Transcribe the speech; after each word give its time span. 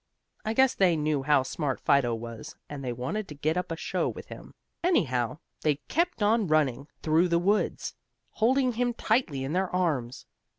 I 0.43 0.55
guess 0.55 0.73
they 0.73 0.95
knew 0.97 1.21
how 1.21 1.43
smart 1.43 1.79
Fido 1.79 2.15
was, 2.15 2.55
and 2.67 2.83
they 2.83 2.91
wanted 2.91 3.27
to 3.27 3.35
get 3.35 3.55
up 3.55 3.71
a 3.71 3.75
show 3.75 4.09
with 4.09 4.29
him. 4.29 4.55
Anyhow, 4.83 5.37
they 5.61 5.75
kept 5.89 6.23
on 6.23 6.47
running 6.47 6.87
through 7.03 7.27
the 7.27 7.37
woods, 7.37 7.93
holding 8.31 8.71
him 8.73 8.95
tightly 8.95 9.43
in 9.43 9.53
their 9.53 9.69
arms. 9.69 10.25